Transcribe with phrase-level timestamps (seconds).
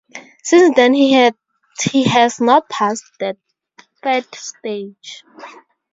[0.41, 1.21] Since then he
[2.05, 3.37] has not passed the
[4.01, 5.23] third stage.